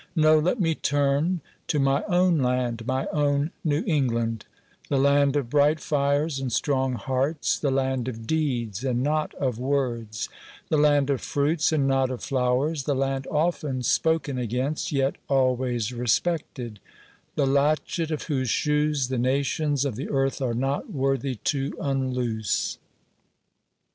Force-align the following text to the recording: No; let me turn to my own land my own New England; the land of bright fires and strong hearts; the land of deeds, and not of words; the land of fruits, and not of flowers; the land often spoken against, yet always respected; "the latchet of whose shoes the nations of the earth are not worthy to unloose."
No; 0.15 0.39
let 0.39 0.59
me 0.59 0.73
turn 0.73 1.41
to 1.67 1.77
my 1.77 2.01
own 2.05 2.39
land 2.39 2.87
my 2.87 3.05
own 3.13 3.51
New 3.63 3.83
England; 3.85 4.45
the 4.89 4.97
land 4.97 5.35
of 5.35 5.51
bright 5.51 5.79
fires 5.79 6.39
and 6.39 6.51
strong 6.51 6.93
hearts; 6.93 7.59
the 7.59 7.69
land 7.69 8.07
of 8.07 8.25
deeds, 8.25 8.83
and 8.83 9.03
not 9.03 9.35
of 9.35 9.59
words; 9.59 10.27
the 10.69 10.77
land 10.77 11.11
of 11.11 11.21
fruits, 11.21 11.71
and 11.71 11.87
not 11.87 12.09
of 12.09 12.23
flowers; 12.23 12.85
the 12.85 12.95
land 12.95 13.27
often 13.29 13.83
spoken 13.83 14.39
against, 14.39 14.91
yet 14.91 15.17
always 15.29 15.93
respected; 15.93 16.79
"the 17.35 17.45
latchet 17.45 18.09
of 18.09 18.23
whose 18.23 18.49
shoes 18.49 19.07
the 19.09 19.19
nations 19.19 19.85
of 19.85 19.95
the 19.95 20.09
earth 20.09 20.41
are 20.41 20.55
not 20.55 20.91
worthy 20.91 21.35
to 21.43 21.77
unloose." 21.79 22.79